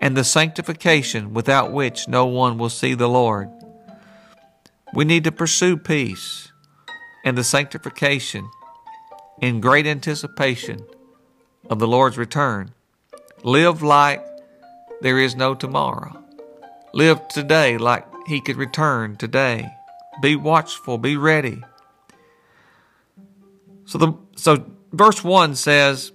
and 0.00 0.16
the 0.16 0.24
sanctification 0.24 1.34
without 1.34 1.72
which 1.72 2.06
no 2.06 2.24
one 2.24 2.56
will 2.56 2.70
see 2.70 2.94
the 2.94 3.08
Lord. 3.08 3.50
We 4.94 5.04
need 5.04 5.24
to 5.24 5.32
pursue 5.32 5.76
peace 5.76 6.52
and 7.24 7.36
the 7.36 7.44
sanctification 7.44 8.48
in 9.42 9.60
great 9.60 9.86
anticipation 9.86 10.86
of 11.68 11.80
the 11.80 11.88
Lord's 11.88 12.16
return. 12.16 12.70
Live 13.42 13.82
like 13.82 14.24
there 15.02 15.18
is 15.18 15.34
no 15.34 15.54
tomorrow. 15.54 16.16
Live 16.94 17.26
today 17.28 17.76
like 17.76 18.06
He 18.26 18.40
could 18.40 18.56
return 18.56 19.16
today. 19.16 19.68
Be 20.22 20.36
watchful, 20.36 20.96
be 20.96 21.16
ready. 21.16 21.62
So 23.84 23.98
the 23.98 24.14
so 24.36 24.64
verse 24.92 25.24
1 25.24 25.56
says 25.56 26.12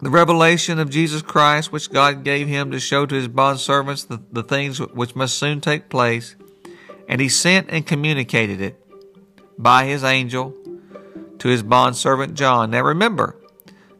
the 0.00 0.10
revelation 0.10 0.78
of 0.78 0.88
Jesus 0.88 1.20
Christ 1.20 1.70
which 1.70 1.90
God 1.90 2.24
gave 2.24 2.48
him 2.48 2.70
to 2.70 2.80
show 2.80 3.04
to 3.04 3.14
his 3.14 3.28
bondservants 3.28 4.08
the, 4.08 4.22
the 4.32 4.42
things 4.42 4.80
which 4.80 5.14
must 5.14 5.36
soon 5.36 5.60
take 5.60 5.90
place, 5.90 6.36
and 7.06 7.20
he 7.20 7.28
sent 7.28 7.68
and 7.68 7.86
communicated 7.86 8.62
it 8.62 8.82
by 9.58 9.84
his 9.84 10.02
angel 10.02 10.54
to 11.40 11.48
his 11.48 11.62
bondservant 11.62 12.34
John. 12.34 12.70
Now 12.70 12.82
remember, 12.82 13.36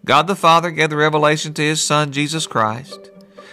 God 0.05 0.27
the 0.27 0.37
Father 0.37 0.71
gave 0.71 0.91
the 0.91 0.97
revelation 0.97 1.53
to 1.55 1.63
his 1.63 1.85
Son, 1.85 2.13
Jesus 2.13 2.47
Christ. 2.47 3.11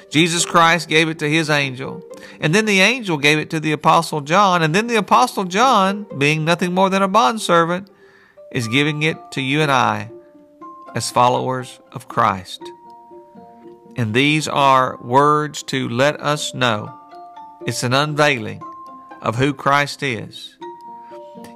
Jesus 0.10 0.46
Christ 0.46 0.88
gave 0.88 1.10
it 1.10 1.20
to 1.20 1.30
his 1.30 1.50
angel. 1.50 2.02
And 2.40 2.56
then 2.56 2.66
the 2.66 2.80
angel 2.80 3.18
gave 3.18 3.40
it 3.40 3.50
to 3.50 3.60
the 3.60 3.74
Apostle 3.74 4.22
John. 4.22 4.62
And 4.62 4.74
then 4.74 4.88
the 4.88 4.96
Apostle 4.96 5.44
John, 5.44 6.06
being 6.18 6.46
nothing 6.46 6.74
more 6.74 6.90
than 6.90 7.02
a 7.02 7.08
bondservant, 7.08 7.90
is 8.52 8.68
giving 8.70 9.04
it 9.04 9.18
to 9.32 9.42
you 9.42 9.62
and 9.62 9.72
I 9.72 10.10
as 10.96 11.12
followers 11.12 11.80
of 11.92 12.08
Christ. 12.08 12.62
And 13.98 14.14
these 14.14 14.48
are 14.48 14.98
words 15.02 15.64
to 15.64 15.90
let 15.90 16.22
us 16.22 16.54
know 16.54 16.94
it's 17.66 17.84
an 17.84 17.94
unveiling 17.94 18.62
of 19.22 19.36
who 19.36 19.54
Christ 19.54 20.04
is. 20.04 20.57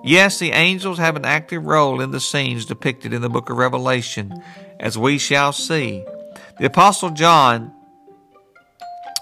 Yes, 0.04 0.40
the 0.40 0.52
angels 0.52 0.98
have 0.98 1.16
an 1.16 1.26
active 1.26 1.66
role 1.66 2.02
in 2.02 2.12
the 2.12 2.20
scenes 2.20 2.66
depicted 2.66 3.14
in 3.14 3.22
the 3.22 3.30
book 3.30 3.50
of 3.50 3.58
Revelation, 3.58 4.42
as 4.80 4.98
we 4.98 5.18
shall 5.18 5.54
see. 5.54 6.04
The 6.60 6.66
Apostle 6.66 7.12
John 7.12 7.74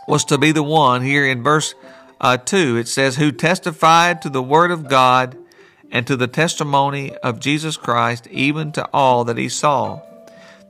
was 0.07 0.25
to 0.25 0.37
be 0.37 0.51
the 0.51 0.63
one 0.63 1.01
here 1.01 1.25
in 1.25 1.43
verse 1.43 1.75
uh, 2.21 2.37
2. 2.37 2.77
It 2.77 2.87
says, 2.87 3.17
Who 3.17 3.31
testified 3.31 4.21
to 4.21 4.29
the 4.29 4.41
word 4.41 4.71
of 4.71 4.89
God 4.89 5.37
and 5.91 6.05
to 6.07 6.15
the 6.15 6.27
testimony 6.27 7.15
of 7.17 7.39
Jesus 7.39 7.77
Christ, 7.77 8.27
even 8.27 8.71
to 8.73 8.87
all 8.93 9.23
that 9.25 9.37
he 9.37 9.49
saw. 9.49 10.01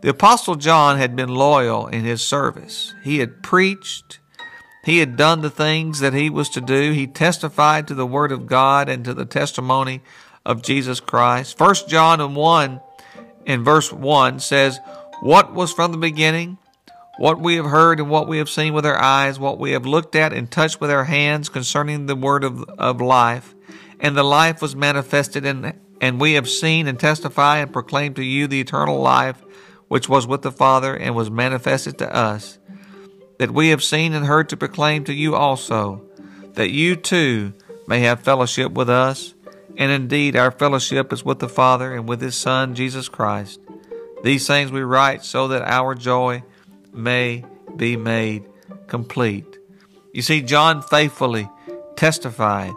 The 0.02 0.10
Apostle 0.10 0.56
John 0.56 0.98
had 0.98 1.16
been 1.16 1.30
loyal 1.30 1.88
in 1.88 2.06
his 2.06 2.22
service. 2.22 2.94
He 3.04 3.20
had 3.20 3.44
preached, 3.44 4.20
He 4.84 5.00
had 5.00 5.18
done 5.18 5.42
the 5.42 5.50
things 5.50 6.00
that 6.00 6.14
he 6.14 6.30
was 6.30 6.50
to 6.50 6.62
do. 6.62 6.92
He 6.92 7.08
testified 7.08 7.88
to 7.88 7.94
the 7.94 8.06
word 8.06 8.32
of 8.32 8.48
God 8.48 8.90
and 8.90 9.04
to 9.06 9.14
the 9.14 9.26
testimony 9.26 10.02
of 10.46 10.62
Jesus 10.62 11.00
Christ. 11.00 11.58
First 11.58 11.90
John 11.90 12.34
1 12.34 12.82
in 13.46 13.64
verse 13.64 13.92
1 13.92 14.40
says, 14.40 14.80
What 15.22 15.54
was 15.54 15.74
from 15.74 15.92
the 15.92 15.98
beginning, 15.98 16.58
what 17.18 17.40
we 17.40 17.56
have 17.56 17.66
heard 17.66 18.00
and 18.00 18.10
what 18.10 18.28
we 18.28 18.38
have 18.38 18.50
seen 18.50 18.74
with 18.74 18.86
our 18.86 18.98
eyes, 18.98 19.38
what 19.38 19.60
we 19.60 19.72
have 19.72 19.86
looked 19.86 20.16
at 20.16 20.32
and 20.32 20.50
touched 20.50 20.80
with 20.80 20.90
our 20.90 21.04
hands 21.04 21.50
concerning 21.50 22.06
the 22.06 22.16
word 22.16 22.44
of, 22.44 22.64
of 22.78 23.02
life. 23.02 23.54
And 24.00 24.16
the 24.16 24.24
life 24.24 24.62
was 24.62 24.76
manifested, 24.76 25.46
in, 25.46 25.78
and 26.00 26.22
we 26.22 26.34
have 26.34 26.50
seen 26.50 26.88
and 26.88 26.98
testify 26.98 27.58
and 27.58 27.74
proclaim 27.74 28.14
to 28.14 28.24
you 28.24 28.48
the 28.48 28.62
eternal 28.62 29.02
life 29.02 29.44
which 29.90 30.08
was 30.08 30.26
with 30.26 30.44
the 30.44 30.52
Father 30.52 30.96
and 30.96 31.16
was 31.16 31.30
manifested 31.30 31.98
to 31.98 32.16
us, 32.16 32.59
that 33.40 33.52
we 33.52 33.70
have 33.70 33.84
seen 33.84 34.14
and 34.14 34.26
heard 34.26 34.50
to 34.50 34.58
proclaim 34.58 35.04
to 35.06 35.14
you 35.14 35.36
also, 35.36 36.04
that 36.54 36.70
you 36.70 36.96
too 36.96 37.54
may 37.88 38.02
have 38.02 38.22
fellowship 38.22 38.74
with 38.74 38.90
us. 38.90 39.34
And 39.78 39.92
indeed, 39.92 40.36
our 40.36 40.52
fellowship 40.52 41.12
is 41.14 41.24
with 41.24 41.40
the 41.40 41.50
Father 41.50 41.96
and 41.96 42.08
with 42.08 42.22
His 42.22 42.36
Son, 42.36 42.76
Jesus 42.76 43.08
Christ. 43.08 43.60
These 44.24 44.46
things 44.46 44.72
we 44.72 44.82
write 44.82 45.24
so 45.24 45.48
that 45.48 45.62
our 45.64 45.96
joy 45.96 46.44
may 46.94 47.46
be 47.76 47.96
made 47.96 48.44
complete. 48.88 49.58
You 50.14 50.22
see, 50.22 50.42
John 50.42 50.82
faithfully 50.82 51.50
testified 51.96 52.74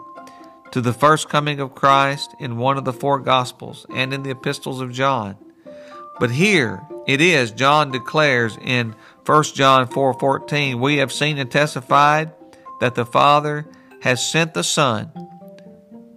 to 0.71 0.81
the 0.81 0.93
first 0.93 1.29
coming 1.29 1.59
of 1.59 1.75
Christ 1.75 2.35
in 2.39 2.57
one 2.57 2.79
of 2.79 2.85
the 2.85 2.93
four 2.93 3.19
Gospels 3.19 3.85
and 3.95 4.15
in 4.15 4.23
the 4.23 4.31
epistles 4.31 4.81
of 4.81 4.93
John. 4.93 5.37
But 6.21 6.31
here 6.31 6.83
it 7.07 7.21
is, 7.21 7.51
John 7.51 7.91
declares 7.91 8.57
in 8.63 8.95
1 9.25 9.55
John 9.55 9.87
4:14, 9.87 10.81
we 10.81 10.97
have 10.97 11.13
seen 11.13 11.39
and 11.39 11.51
testified 11.51 12.33
that 12.81 12.97
the 12.97 13.07
Father 13.07 13.67
has 14.01 14.29
sent 14.29 14.53
the 14.53 14.65
Son 14.65 15.13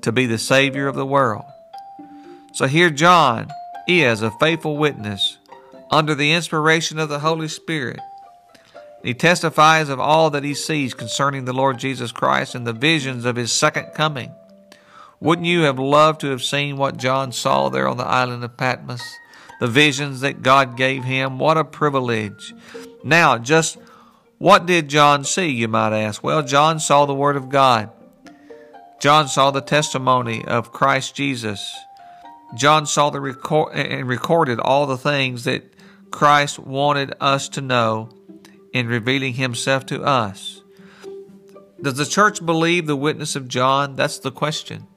to 0.01 0.12
be 0.12 0.25
the 0.25 0.39
Savior 0.39 0.88
of 0.88 0.95
the 0.95 1.05
world. 1.05 1.43
So 2.53 2.65
here 2.65 2.89
John 2.89 3.50
is 3.88 4.21
a 4.21 4.31
faithful 4.31 4.77
witness 4.77 5.38
under 5.91 6.15
the 6.15 6.31
inspiration 6.31 6.97
of 6.97 7.09
the 7.09 7.19
Holy 7.19 7.47
Spirit. 7.47 8.00
He 9.03 9.13
testifies 9.13 9.89
of 9.89 10.00
all 10.00 10.31
that 10.31 10.43
he 10.43 10.55
sees 10.55 10.95
concerning 10.95 11.45
the 11.45 11.53
Lord 11.53 11.77
Jesus 11.77 12.12
Christ 12.12 12.55
and 12.55 12.65
the 12.65 12.74
visions 12.74 13.24
of 13.24 13.35
his 13.35 13.51
second 13.51 13.91
coming. 13.93 14.31
Wouldn't 15.19 15.45
you 15.47 15.62
have 15.62 15.77
loved 15.77 16.21
to 16.21 16.31
have 16.31 16.41
seen 16.41 16.77
what 16.77 16.97
John 16.97 17.31
saw 17.31 17.69
there 17.69 17.88
on 17.88 17.97
the 17.97 18.07
island 18.07 18.43
of 18.43 18.57
Patmos? 18.57 19.03
The 19.59 19.67
visions 19.67 20.21
that 20.21 20.41
God 20.41 20.75
gave 20.75 21.03
him. 21.03 21.38
What 21.38 21.57
a 21.57 21.63
privilege. 21.63 22.53
Now, 23.05 23.38
just 23.38 23.77
what 24.39 24.65
did 24.65 24.89
John 24.89 25.24
see, 25.24 25.47
you 25.47 25.67
might 25.67 25.93
ask? 25.93 26.24
Well, 26.24 26.41
John 26.41 26.79
saw 26.79 27.05
the 27.05 27.13
Word 27.13 27.35
of 27.35 27.50
God. 27.50 27.91
John 29.00 29.27
saw 29.27 29.51
the 29.51 29.62
testimony 29.62 30.43
of 30.43 30.71
Christ 30.71 31.15
Jesus. 31.15 31.71
John 32.55 32.88
saw 32.88 33.12
the 33.12 33.21
record 33.21 33.74
and 33.75 34.07
recorded 34.07 34.59
all 34.59 34.88
the 34.88 34.97
things 34.97 35.43
that 35.43 35.71
Christ 36.09 36.57
wanted 36.57 37.13
us 37.21 37.47
to 37.50 37.62
know 37.62 38.09
in 38.74 38.88
revealing 38.88 39.35
himself 39.35 39.85
to 39.88 40.03
us. 40.03 40.63
Does 41.79 41.95
the 41.95 42.05
church 42.05 42.43
believe 42.43 42.88
the 42.88 42.95
witness 42.95 43.35
of 43.35 43.47
John? 43.47 43.95
That's 43.95 44.17
the 44.17 44.31
question. 44.31 44.88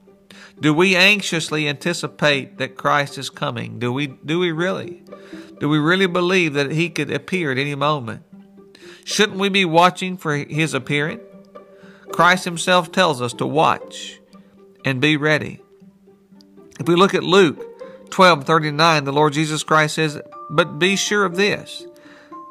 Do 0.59 0.73
we 0.73 0.95
anxiously 0.95 1.67
anticipate 1.67 2.57
that 2.57 2.75
Christ 2.75 3.19
is 3.19 3.29
coming? 3.29 3.77
Do 3.77 3.93
we 3.93 4.07
do 4.07 4.39
we 4.39 4.51
really? 4.51 5.03
Do 5.59 5.67
we 5.67 5.77
really 5.77 6.07
believe 6.07 6.53
that 6.53 6.71
he 6.71 6.89
could 6.89 7.11
appear 7.11 7.51
at 7.51 7.57
any 7.57 7.75
moment? 7.75 8.23
Shouldn't 9.03 9.39
we 9.39 9.49
be 9.49 9.65
watching 9.65 10.17
for 10.17 10.35
his 10.35 10.73
appearing? 10.73 11.19
Christ 12.11 12.45
himself 12.45 12.91
tells 12.91 13.21
us 13.21 13.33
to 13.33 13.45
watch 13.45 14.19
and 14.85 15.01
be 15.01 15.17
ready. 15.17 15.61
If 16.79 16.87
we 16.87 16.95
look 16.95 17.13
at 17.13 17.23
Luke 17.23 17.59
12:39, 18.09 19.03
the 19.03 19.11
Lord 19.11 19.33
Jesus 19.33 19.63
Christ 19.63 19.95
says, 19.95 20.21
"But 20.49 20.79
be 20.79 20.95
sure 20.95 21.25
of 21.25 21.35
this, 21.35 21.85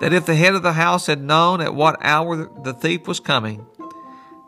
that 0.00 0.12
if 0.12 0.26
the 0.26 0.36
head 0.36 0.54
of 0.54 0.62
the 0.62 0.74
house 0.74 1.06
had 1.06 1.22
known 1.22 1.60
at 1.60 1.74
what 1.74 1.96
hour 2.02 2.48
the 2.62 2.74
thief 2.74 3.08
was 3.08 3.20
coming, 3.20 3.64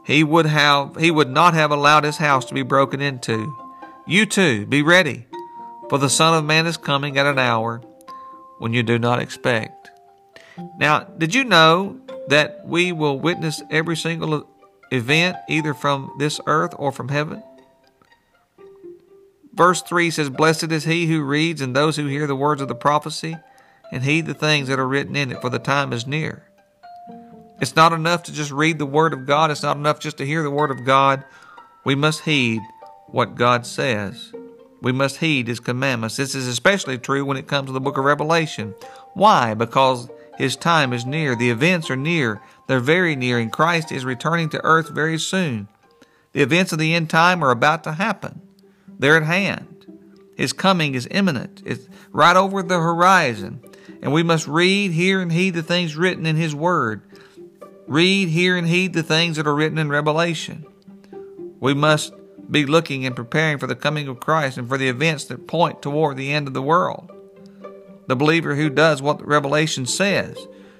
he 0.05 0.23
would 0.23 0.46
have 0.46 0.96
he 0.96 1.11
would 1.11 1.31
not 1.31 1.55
have 1.55 1.70
allowed 1.70 2.05
his 2.05 2.18
house 2.18 2.44
to 2.46 2.55
be 2.55 2.62
broken 2.62 3.01
into. 3.01 3.55
You 4.07 4.27
too, 4.27 4.66
be 4.66 4.83
ready, 4.83 5.27
for 5.88 5.99
the 5.99 6.11
Son 6.11 6.35
of 6.35 6.44
Man 6.44 6.66
is 6.66 6.77
coming 6.77 7.16
at 7.16 7.27
an 7.27 7.38
hour 7.38 7.81
when 8.61 8.73
you 8.73 8.85
do 8.85 8.99
not 8.99 9.20
expect." 9.20 9.90
Now, 10.79 11.01
did 11.01 11.35
you 11.35 11.44
know 11.44 11.99
that 12.29 12.62
we 12.64 12.92
will 12.92 13.18
witness 13.18 13.62
every 13.70 13.96
single 13.96 14.46
event 14.92 15.37
either 15.49 15.75
from 15.75 16.12
this 16.18 16.40
earth 16.46 16.75
or 16.79 16.92
from 16.92 17.09
heaven? 17.09 17.42
Verse 19.53 19.83
3 19.83 20.11
says, 20.11 20.31
Blessed 20.31 20.70
is 20.73 20.85
he 20.85 21.07
who 21.07 21.23
reads 21.23 21.61
and 21.61 21.75
those 21.75 21.96
who 21.96 22.07
hear 22.07 22.27
the 22.27 22.37
words 22.37 22.62
of 22.62 22.68
the 22.68 22.75
prophecy 22.75 23.37
and 23.92 24.05
heed 24.05 24.27
the 24.27 24.35
things 24.35 24.68
that 24.68 24.79
are 24.79 24.87
written 24.87 25.16
in 25.16 25.33
it, 25.33 25.40
for 25.40 25.51
the 25.51 25.59
time 25.59 25.92
is 25.92 26.07
near. 26.07 26.44
It's 27.61 27.77
not 27.77 27.92
enough 27.92 28.23
to 28.25 28.33
just 28.33 28.53
read 28.53 28.79
the 28.79 28.87
Word 28.87 29.12
of 29.12 29.27
God. 29.27 29.51
It's 29.51 29.62
not 29.62 29.77
enough 29.77 30.01
just 30.01 30.16
to 30.18 30.27
hear 30.27 30.42
the 30.42 30.51
Word 30.51 30.70
of 30.70 30.85
God. 30.87 31.25
We 31.85 31.94
must 31.94 32.23
heed 32.23 32.62
what 33.09 33.35
God 33.35 33.66
says. 33.66 34.33
We 34.81 34.93
must 34.93 35.19
heed 35.19 35.49
His 35.49 35.61
commandments. 35.61 36.16
This 36.16 36.35
is 36.35 36.47
especially 36.47 36.99
true 36.99 37.25
when 37.25 37.37
it 37.37 37.47
comes 37.47 37.66
to 37.66 37.73
the 37.73 37.81
book 37.81 37.99
of 37.99 38.05
Revelation. 38.05 38.75
Why? 39.14 39.55
Because 39.55 40.09
His 40.38 40.57
time 40.57 40.93
is 40.93 41.05
near. 41.05 41.37
The 41.37 41.51
events 41.51 41.90
are 41.90 41.97
near. 41.97 42.40
They're 42.66 42.81
very 42.81 43.16
near, 43.16 43.38
and 43.38 43.53
Christ 43.53 43.93
is 43.93 44.05
returning 44.05 44.49
to 44.51 44.64
earth 44.64 44.90
very 44.90 45.19
soon. 45.19 45.69
The 46.33 46.43
events 46.43 46.73
of 46.73 46.79
the 46.79 46.95
end 46.95 47.11
time 47.11 47.43
are 47.43 47.51
about 47.51 47.85
to 47.85 47.93
happen. 47.93 48.40
They're 48.87 49.16
at 49.16 49.25
hand. 49.25 49.87
His 50.37 50.53
coming 50.53 50.95
is 50.95 51.09
imminent. 51.11 51.62
It's 51.66 51.88
right 52.12 52.37
over 52.37 52.62
the 52.62 52.79
horizon. 52.79 53.61
And 54.01 54.12
we 54.12 54.23
must 54.23 54.47
read, 54.47 54.93
hear, 54.93 55.21
and 55.21 55.33
heed 55.33 55.55
the 55.55 55.62
things 55.62 55.97
written 55.97 56.25
in 56.25 56.37
His 56.37 56.55
Word. 56.55 57.03
Read, 57.87 58.29
hear, 58.29 58.57
and 58.57 58.69
heed 58.69 58.93
the 58.93 59.03
things 59.03 59.37
that 59.37 59.47
are 59.47 59.55
written 59.55 59.77
in 59.77 59.88
Revelation. 59.88 60.64
We 61.59 61.75
must 61.75 62.14
be 62.51 62.67
looking 62.67 63.07
and 63.07 63.15
preparing 63.15 63.59
for 63.59 63.67
the 63.67 63.77
coming 63.77 64.09
of 64.09 64.21
Christ 64.21 64.59
and 64.59 64.69
for 64.69 64.79
the 64.79 64.89
events 64.89 65.25
that 65.27 65.47
point 65.47 65.83
toward 65.83 66.17
the 66.17 66.33
end 66.33 66.49
of 66.49 66.55
the 66.55 66.63
world. 66.63 67.11
The 68.07 68.17
believer 68.17 68.57
who 68.57 68.71
does 68.71 69.01
what 69.01 69.25
Revelation 69.25 69.87
says 69.87 70.37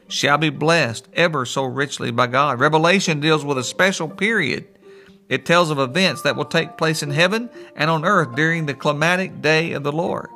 shall 0.09 0.39
be 0.39 0.51
blessed 0.51 1.09
ever 1.15 1.47
so 1.47 1.65
richly 1.65 2.11
by 2.11 2.27
God. 2.27 2.59
Revelation 2.59 3.21
deals 3.21 3.45
with 3.45 3.59
a 3.59 3.65
special 3.65 4.09
period 4.09 4.67
it 5.31 5.47
tells 5.47 5.71
of 5.71 5.79
events 5.79 6.23
that 6.23 6.35
will 6.35 6.45
take 6.45 6.77
place 6.77 7.05
in 7.05 7.13
heaven 7.13 7.49
and 7.77 7.89
on 7.89 8.05
earth 8.05 8.35
during 8.35 8.67
the 8.67 8.75
climatic 8.75 9.41
day 9.41 9.73
of 9.73 9.85
the 9.85 9.93
Lord. 9.93 10.29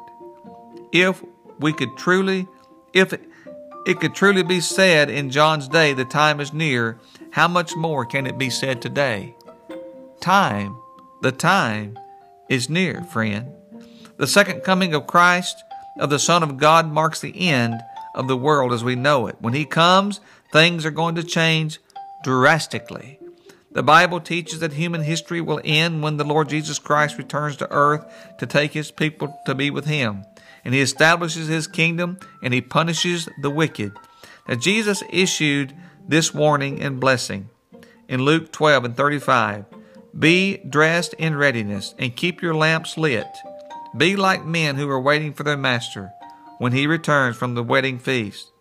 If 0.92 1.22
we 1.58 1.72
could 1.72 1.96
truly, 1.96 2.46
if 2.92 3.12
it 3.12 4.00
could 4.00 4.14
truly 4.14 4.44
be 4.44 4.60
said 4.60 5.10
in 5.10 5.30
John's 5.30 5.66
day, 5.66 5.94
the 5.94 6.04
time 6.04 6.38
is 6.38 6.52
near, 6.52 7.00
how 7.32 7.48
much 7.48 7.74
more 7.74 8.06
can 8.06 8.24
it 8.24 8.38
be 8.38 8.48
said 8.50 8.80
today? 8.80 9.34
Time, 10.20 10.76
the 11.24 11.32
time 11.32 11.98
is 12.50 12.68
near, 12.68 13.02
friend. 13.04 13.50
The 14.18 14.26
second 14.26 14.60
coming 14.60 14.92
of 14.92 15.06
Christ, 15.06 15.56
of 15.98 16.10
the 16.10 16.18
Son 16.18 16.42
of 16.42 16.58
God, 16.58 16.86
marks 16.86 17.18
the 17.18 17.48
end 17.48 17.80
of 18.14 18.28
the 18.28 18.36
world 18.36 18.74
as 18.74 18.84
we 18.84 18.94
know 18.94 19.26
it. 19.26 19.36
When 19.40 19.54
He 19.54 19.64
comes, 19.64 20.20
things 20.52 20.84
are 20.84 20.90
going 20.90 21.14
to 21.14 21.24
change 21.24 21.80
drastically. 22.24 23.18
The 23.72 23.82
Bible 23.82 24.20
teaches 24.20 24.60
that 24.60 24.74
human 24.74 25.02
history 25.02 25.40
will 25.40 25.62
end 25.64 26.02
when 26.02 26.18
the 26.18 26.24
Lord 26.24 26.50
Jesus 26.50 26.78
Christ 26.78 27.16
returns 27.16 27.56
to 27.56 27.72
earth 27.72 28.04
to 28.38 28.46
take 28.46 28.72
his 28.72 28.90
people 28.90 29.40
to 29.46 29.54
be 29.54 29.70
with 29.70 29.86
him. 29.86 30.24
And 30.62 30.74
he 30.74 30.80
establishes 30.80 31.48
his 31.48 31.66
kingdom 31.66 32.18
and 32.42 32.54
he 32.54 32.60
punishes 32.60 33.30
the 33.40 33.50
wicked. 33.50 33.92
Now, 34.46 34.54
Jesus 34.56 35.02
issued 35.10 35.74
this 36.06 36.32
warning 36.32 36.82
and 36.82 37.00
blessing 37.00 37.48
in 38.08 38.22
Luke 38.22 38.52
12 38.52 38.84
and 38.84 38.96
35 38.96 39.64
Be 40.18 40.58
dressed 40.58 41.14
in 41.14 41.36
readiness 41.36 41.94
and 41.98 42.14
keep 42.14 42.40
your 42.40 42.54
lamps 42.54 42.96
lit. 42.96 43.26
Be 43.96 44.16
like 44.16 44.44
men 44.44 44.76
who 44.76 44.88
are 44.88 45.00
waiting 45.00 45.32
for 45.32 45.42
their 45.42 45.56
master 45.56 46.12
when 46.58 46.72
he 46.72 46.86
returns 46.86 47.36
from 47.36 47.54
the 47.54 47.62
wedding 47.62 47.98
feast, 47.98 48.52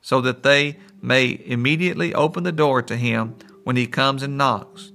so 0.00 0.20
that 0.22 0.42
they 0.42 0.78
may 1.00 1.40
immediately 1.44 2.14
open 2.14 2.44
the 2.44 2.52
door 2.52 2.82
to 2.82 2.96
him 2.96 3.36
when 3.64 3.76
he 3.76 3.86
comes 3.86 4.22
and 4.22 4.38
knocks. 4.38 4.92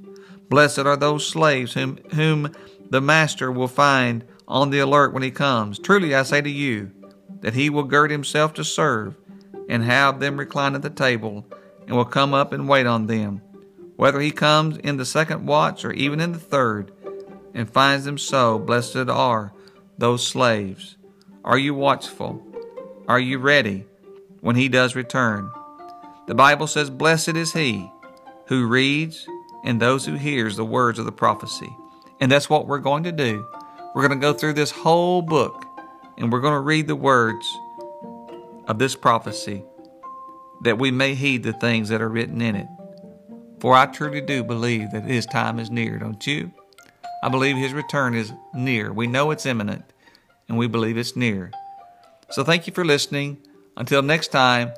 Blessed 0.50 0.80
are 0.80 0.98
those 0.98 1.28
slaves 1.28 1.74
whom, 1.74 1.98
whom 2.14 2.52
the 2.90 3.02
master 3.02 3.52
will 3.52 3.68
find 3.68 4.24
on 4.48 4.70
the 4.70 4.80
alert 4.80 5.14
when 5.14 5.24
he 5.24 5.32
comes. 5.32 5.78
Truly 5.78 6.16
I 6.16 6.24
say 6.24 6.42
to 6.42 6.50
you, 6.50 6.92
that 7.42 7.54
he 7.54 7.70
will 7.70 7.84
gird 7.84 8.10
himself 8.10 8.54
to 8.56 8.64
serve, 8.64 9.16
and 9.70 9.84
have 9.84 10.20
them 10.20 10.38
recline 10.38 10.74
at 10.74 10.82
the 10.82 10.90
table, 10.90 11.46
and 11.86 11.96
will 11.96 12.06
come 12.06 12.34
up 12.34 12.54
and 12.54 12.68
wait 12.68 12.88
on 12.88 13.08
them, 13.08 13.42
whether 13.98 14.22
he 14.22 14.32
comes 14.32 14.78
in 14.78 14.96
the 14.96 15.06
second 15.06 15.46
watch 15.46 15.84
or 15.84 15.92
even 15.92 16.22
in 16.22 16.32
the 16.32 16.40
third, 16.40 16.92
and 17.54 17.70
finds 17.70 18.06
them 18.06 18.18
so. 18.18 18.58
Blessed 18.58 19.10
are 19.10 19.52
those 19.98 20.26
slaves. 20.26 20.96
Are 21.44 21.58
you 21.58 21.74
watchful? 21.74 22.42
Are 23.08 23.20
you 23.20 23.40
ready 23.40 23.86
when 24.42 24.56
he 24.56 24.70
does 24.70 24.96
return? 24.96 25.52
The 26.28 26.36
Bible 26.36 26.68
says, 26.68 26.90
Blessed 26.90 27.30
is 27.30 27.54
he 27.54 27.92
who 28.48 28.68
reads 28.68 29.28
and 29.64 29.82
those 29.82 30.06
who 30.06 30.14
hears 30.14 30.56
the 30.56 30.66
words 30.66 31.00
of 31.00 31.06
the 31.06 31.12
prophecy. 31.12 31.76
And 32.20 32.32
that's 32.32 32.50
what 32.50 32.68
we're 32.68 32.80
going 32.80 33.04
to 33.04 33.12
do. 33.12 33.46
We're 33.96 34.08
going 34.08 34.20
to 34.20 34.26
go 34.26 34.34
through 34.34 34.54
this 34.54 34.72
whole 34.72 35.22
book 35.22 35.66
and 36.18 36.32
we're 36.32 36.42
going 36.42 36.54
to 36.54 36.60
read 36.60 36.88
the 36.88 36.96
words 36.96 37.48
of 38.68 38.78
this 38.78 38.96
prophecy 38.96 39.64
that 40.62 40.78
we 40.78 40.92
may 40.92 41.16
heed 41.16 41.44
the 41.44 41.54
things 41.54 41.90
that 41.90 42.02
are 42.02 42.10
written 42.10 42.42
in 42.42 42.56
it. 42.56 42.68
For 43.60 43.74
I 43.74 43.88
truly 43.88 44.22
do 44.22 44.44
believe 44.44 44.92
that 44.92 45.04
his 45.04 45.26
time 45.26 45.60
is 45.60 45.72
near, 45.72 45.98
don't 45.98 46.26
you? 46.26 46.52
I 47.24 47.30
believe 47.30 47.58
his 47.58 47.74
return 47.74 48.14
is 48.14 48.32
near. 48.54 48.94
We 48.94 49.08
know 49.08 49.32
it's 49.32 49.46
imminent, 49.46 49.86
and 50.48 50.58
we 50.58 50.68
believe 50.68 50.98
it's 50.98 51.16
near. 51.16 51.52
So 52.30 52.44
thank 52.44 52.68
you 52.68 52.74
for 52.74 52.86
listening. 52.86 53.38
Until 53.76 54.02
next 54.02 54.30
time, 54.30 54.72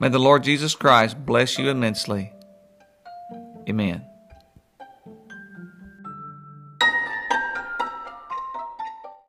may 0.00 0.08
the 0.08 0.18
Lord 0.18 0.44
Jesus 0.44 0.74
Christ 0.74 1.24
bless 1.24 1.58
you 1.58 1.68
immensely. 1.68 2.32
Amen. 3.68 4.04